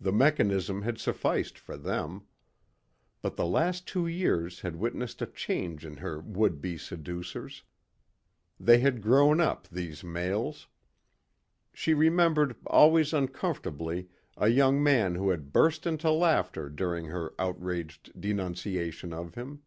[0.00, 2.22] The mechanism had sufficed for them.
[3.20, 7.64] But the last two years had witnessed a change in her would be seducers.
[8.58, 10.68] They had grown up, these males.
[11.74, 14.08] She remembered always uncomfortably
[14.38, 19.60] a young man who had burst into laughter during her outraged denunciation of him.